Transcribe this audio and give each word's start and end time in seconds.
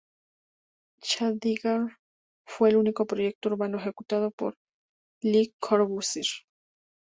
Chandigarh 1.03 1.95
fue 2.43 2.69
el 2.69 2.77
único 2.77 3.05
proyecto 3.05 3.49
urbano 3.49 3.77
ejecutado 3.77 4.31
por 4.31 4.57
Le 5.21 5.53
Corbusier. 5.59 6.25